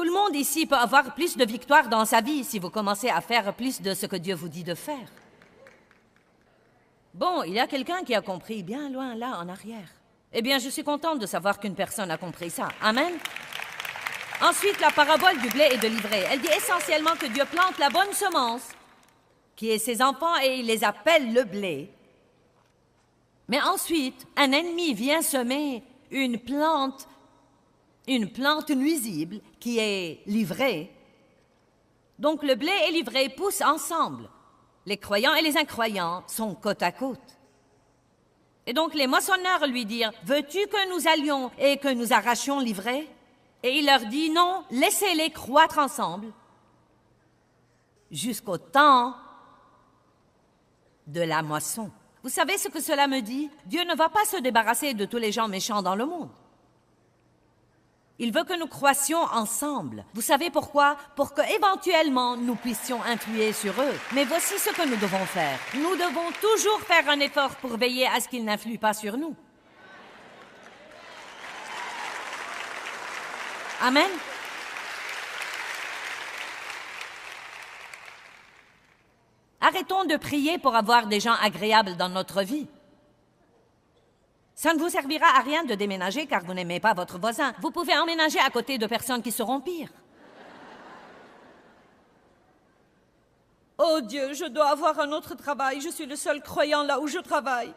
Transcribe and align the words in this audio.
Tout 0.00 0.06
le 0.06 0.12
monde 0.12 0.34
ici 0.34 0.64
peut 0.64 0.76
avoir 0.76 1.14
plus 1.14 1.36
de 1.36 1.44
victoires 1.44 1.90
dans 1.90 2.06
sa 2.06 2.22
vie 2.22 2.42
si 2.42 2.58
vous 2.58 2.70
commencez 2.70 3.10
à 3.10 3.20
faire 3.20 3.52
plus 3.52 3.82
de 3.82 3.92
ce 3.92 4.06
que 4.06 4.16
Dieu 4.16 4.34
vous 4.34 4.48
dit 4.48 4.64
de 4.64 4.74
faire. 4.74 5.06
Bon, 7.12 7.42
il 7.42 7.52
y 7.52 7.60
a 7.60 7.66
quelqu'un 7.66 8.02
qui 8.02 8.14
a 8.14 8.22
compris 8.22 8.62
bien 8.62 8.88
loin 8.88 9.14
là 9.14 9.38
en 9.38 9.46
arrière. 9.50 9.90
Eh 10.32 10.40
bien, 10.40 10.58
je 10.58 10.70
suis 10.70 10.84
contente 10.84 11.18
de 11.18 11.26
savoir 11.26 11.60
qu'une 11.60 11.74
personne 11.74 12.10
a 12.10 12.16
compris 12.16 12.48
ça. 12.48 12.68
Amen. 12.80 13.12
Ensuite, 14.40 14.80
la 14.80 14.90
parabole 14.90 15.38
du 15.38 15.50
blé 15.50 15.68
et 15.70 15.76
de 15.76 15.88
l'ivraie. 15.88 16.26
Elle 16.30 16.40
dit 16.40 16.48
essentiellement 16.56 17.16
que 17.20 17.26
Dieu 17.26 17.44
plante 17.44 17.76
la 17.76 17.90
bonne 17.90 18.14
semence, 18.14 18.68
qui 19.54 19.70
est 19.70 19.76
ses 19.76 20.00
enfants, 20.00 20.40
et 20.42 20.60
il 20.60 20.66
les 20.66 20.82
appelle 20.82 21.34
le 21.34 21.44
blé. 21.44 21.90
Mais 23.48 23.60
ensuite, 23.60 24.26
un 24.34 24.50
ennemi 24.52 24.94
vient 24.94 25.20
semer 25.20 25.82
une 26.10 26.38
plante, 26.38 27.06
une 28.10 28.28
plante 28.28 28.70
nuisible, 28.70 29.40
qui 29.60 29.78
est 29.78 30.20
l'ivraie. 30.26 30.90
Donc 32.18 32.42
le 32.42 32.56
blé 32.56 32.72
et 32.88 32.92
l'ivraie 32.92 33.28
poussent 33.28 33.62
ensemble. 33.62 34.28
Les 34.84 34.96
croyants 34.96 35.34
et 35.34 35.42
les 35.42 35.56
incroyants 35.56 36.24
sont 36.26 36.54
côte 36.54 36.82
à 36.82 36.90
côte. 36.90 37.38
Et 38.66 38.72
donc 38.72 38.94
les 38.94 39.06
moissonneurs 39.06 39.66
lui 39.68 39.86
dirent, 39.86 40.12
Veux-tu 40.24 40.58
que 40.66 40.90
nous 40.90 41.08
allions 41.08 41.50
et 41.58 41.76
que 41.76 41.92
nous 41.92 42.12
arrachions 42.12 42.58
l'ivraie 42.58 43.06
Et 43.62 43.78
il 43.78 43.86
leur 43.86 44.04
dit, 44.06 44.30
Non, 44.30 44.64
laissez-les 44.70 45.30
croître 45.30 45.78
ensemble 45.78 46.32
jusqu'au 48.10 48.58
temps 48.58 49.14
de 51.06 51.20
la 51.20 51.42
moisson. 51.42 51.90
Vous 52.24 52.28
savez 52.28 52.58
ce 52.58 52.68
que 52.68 52.80
cela 52.80 53.06
me 53.06 53.20
dit? 53.20 53.48
Dieu 53.66 53.84
ne 53.84 53.94
va 53.94 54.08
pas 54.08 54.24
se 54.24 54.36
débarrasser 54.36 54.94
de 54.94 55.04
tous 55.04 55.16
les 55.16 55.32
gens 55.32 55.48
méchants 55.48 55.82
dans 55.82 55.94
le 55.94 56.06
monde. 56.06 56.30
Il 58.22 58.32
veut 58.32 58.44
que 58.44 58.58
nous 58.58 58.66
croissions 58.66 59.22
ensemble. 59.32 60.04
Vous 60.12 60.20
savez 60.20 60.50
pourquoi? 60.50 60.98
Pour 61.16 61.32
que 61.32 61.40
éventuellement 61.56 62.36
nous 62.36 62.54
puissions 62.54 63.02
influer 63.02 63.54
sur 63.54 63.72
eux. 63.80 63.94
Mais 64.12 64.26
voici 64.26 64.58
ce 64.58 64.68
que 64.68 64.86
nous 64.86 64.96
devons 64.96 65.24
faire. 65.24 65.58
Nous 65.72 65.96
devons 65.96 66.30
toujours 66.38 66.80
faire 66.82 67.08
un 67.08 67.18
effort 67.20 67.56
pour 67.56 67.78
veiller 67.78 68.06
à 68.06 68.20
ce 68.20 68.28
qu'ils 68.28 68.44
n'influent 68.44 68.76
pas 68.76 68.92
sur 68.92 69.16
nous. 69.16 69.34
Amen. 73.80 74.10
Arrêtons 79.62 80.04
de 80.04 80.16
prier 80.18 80.58
pour 80.58 80.76
avoir 80.76 81.06
des 81.06 81.20
gens 81.20 81.36
agréables 81.40 81.96
dans 81.96 82.10
notre 82.10 82.42
vie. 82.42 82.68
Ça 84.60 84.74
ne 84.74 84.78
vous 84.78 84.90
servira 84.90 85.24
à 85.38 85.40
rien 85.40 85.64
de 85.64 85.74
déménager 85.74 86.26
car 86.26 86.44
vous 86.44 86.52
n'aimez 86.52 86.80
pas 86.80 86.92
votre 86.92 87.18
voisin. 87.18 87.54
Vous 87.62 87.70
pouvez 87.70 87.96
emménager 87.96 88.38
à 88.40 88.50
côté 88.50 88.76
de 88.76 88.86
personnes 88.86 89.22
qui 89.22 89.32
seront 89.32 89.58
pires. 89.58 89.88
Oh 93.78 94.02
Dieu, 94.02 94.34
je 94.34 94.44
dois 94.44 94.68
avoir 94.68 95.00
un 95.00 95.12
autre 95.12 95.34
travail. 95.34 95.80
Je 95.80 95.88
suis 95.88 96.04
le 96.04 96.14
seul 96.14 96.42
croyant 96.42 96.82
là 96.82 97.00
où 97.00 97.06
je 97.06 97.16
travaille. 97.20 97.72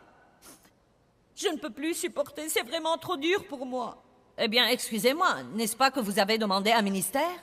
Je 1.37 1.47
ne 1.47 1.55
peux 1.55 1.69
plus 1.69 1.93
supporter. 1.93 2.49
C'est 2.49 2.63
vraiment 2.63 2.97
trop 2.97 3.15
dur 3.15 3.47
pour 3.47 3.65
moi. 3.65 4.03
Eh 4.37 4.49
bien, 4.49 4.67
excusez-moi, 4.67 5.37
n'est-ce 5.53 5.77
pas 5.77 5.89
que 5.89 6.01
vous 6.01 6.19
avez 6.19 6.37
demandé 6.37 6.73
un 6.73 6.81
ministère? 6.81 7.39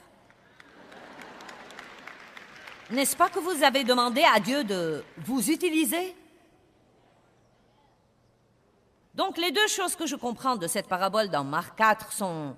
N'est-ce 2.91 3.15
pas 3.15 3.29
que 3.29 3.39
vous 3.39 3.63
avez 3.63 3.83
demandé 3.83 4.23
à 4.35 4.39
Dieu 4.39 4.63
de 4.63 5.03
vous 5.17 5.49
utiliser? 5.49 6.15
Donc 9.15 9.37
les 9.37 9.51
deux 9.51 9.67
choses 9.67 9.95
que 9.95 10.05
je 10.05 10.15
comprends 10.15 10.55
de 10.55 10.67
cette 10.67 10.87
parabole 10.87 11.29
dans 11.29 11.43
Marc 11.43 11.77
4 11.77 12.11
sont 12.11 12.55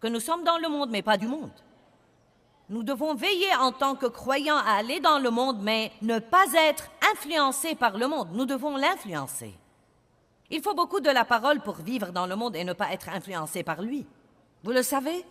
que 0.00 0.06
nous 0.06 0.20
sommes 0.20 0.44
dans 0.44 0.58
le 0.58 0.68
monde, 0.68 0.90
mais 0.90 1.02
pas 1.02 1.16
du 1.16 1.26
monde. 1.26 1.50
Nous 2.68 2.82
devons 2.82 3.14
veiller 3.14 3.54
en 3.58 3.72
tant 3.72 3.94
que 3.94 4.06
croyants 4.06 4.58
à 4.58 4.72
aller 4.72 5.00
dans 5.00 5.18
le 5.18 5.30
monde, 5.30 5.58
mais 5.62 5.90
ne 6.02 6.18
pas 6.18 6.44
être 6.54 6.90
influencés 7.12 7.74
par 7.74 7.96
le 7.96 8.06
monde. 8.06 8.28
Nous 8.32 8.44
devons 8.44 8.76
l'influencer. 8.76 9.54
Il 10.50 10.62
faut 10.62 10.74
beaucoup 10.74 11.00
de 11.00 11.10
la 11.10 11.24
parole 11.24 11.60
pour 11.60 11.76
vivre 11.76 12.12
dans 12.12 12.26
le 12.26 12.36
monde 12.36 12.56
et 12.56 12.64
ne 12.64 12.74
pas 12.74 12.92
être 12.92 13.08
influencé 13.08 13.62
par 13.62 13.82
lui. 13.82 14.06
Vous 14.64 14.72
le 14.72 14.82
savez? 14.82 15.24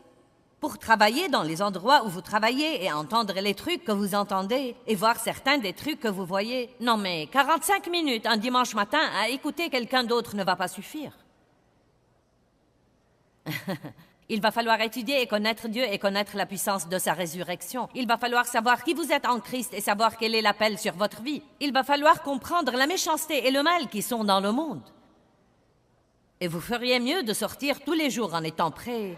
Pour 0.59 0.79
travailler 0.79 1.29
dans 1.29 1.43
les 1.43 1.61
endroits 1.61 2.03
où 2.05 2.09
vous 2.09 2.21
travaillez 2.21 2.83
et 2.83 2.91
entendre 2.91 3.33
les 3.33 3.53
trucs 3.53 3.83
que 3.83 3.91
vous 3.91 4.15
entendez 4.15 4.75
et 4.87 4.95
voir 4.95 5.17
certains 5.17 5.59
des 5.59 5.73
trucs 5.73 5.99
que 5.99 6.07
vous 6.07 6.25
voyez. 6.25 6.69
Non 6.79 6.97
mais 6.97 7.27
45 7.27 7.87
minutes 7.87 8.25
un 8.25 8.37
dimanche 8.37 8.73
matin 8.73 9.01
à 9.19 9.29
écouter 9.29 9.69
quelqu'un 9.69 10.03
d'autre 10.03 10.35
ne 10.35 10.43
va 10.43 10.55
pas 10.55 10.67
suffire. 10.67 11.11
Il 14.29 14.41
va 14.41 14.51
falloir 14.51 14.81
étudier 14.81 15.21
et 15.21 15.27
connaître 15.27 15.69
Dieu 15.69 15.85
et 15.89 15.99
connaître 15.99 16.35
la 16.35 16.45
puissance 16.45 16.89
de 16.89 16.99
sa 16.99 17.13
résurrection. 17.13 17.87
Il 17.95 18.07
va 18.07 18.17
falloir 18.17 18.45
savoir 18.45 18.83
qui 18.83 18.93
vous 18.93 19.13
êtes 19.13 19.25
en 19.25 19.39
Christ 19.39 19.73
et 19.73 19.79
savoir 19.79 20.17
quel 20.17 20.35
est 20.35 20.41
l'appel 20.41 20.77
sur 20.77 20.93
votre 20.95 21.21
vie. 21.21 21.41
Il 21.61 21.71
va 21.71 21.83
falloir 21.83 22.23
comprendre 22.23 22.73
la 22.73 22.87
méchanceté 22.87 23.47
et 23.47 23.51
le 23.51 23.63
mal 23.63 23.87
qui 23.87 24.01
sont 24.01 24.25
dans 24.25 24.41
le 24.41 24.51
monde. 24.51 24.81
Et 26.41 26.49
vous 26.49 26.59
feriez 26.59 26.99
mieux 26.99 27.23
de 27.23 27.33
sortir 27.33 27.79
tous 27.79 27.93
les 27.93 28.09
jours 28.09 28.33
en 28.33 28.43
étant 28.43 28.69
prêt 28.69 29.15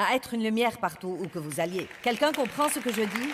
à 0.00 0.14
être 0.16 0.34
une 0.34 0.42
lumière 0.42 0.78
partout 0.78 1.18
où 1.20 1.28
que 1.28 1.38
vous 1.38 1.60
alliez. 1.60 1.86
Quelqu'un 2.02 2.32
comprend 2.32 2.68
ce 2.68 2.78
que 2.78 2.92
je 2.92 3.02
dis? 3.02 3.32